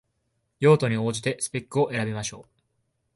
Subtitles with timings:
[0.59, 2.61] 用途に応じてスペックを選びましょう